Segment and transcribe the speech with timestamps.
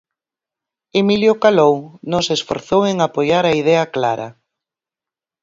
[1.01, 1.75] Emilio calou,
[2.11, 4.27] non se esforzou en apoiar a idea clara.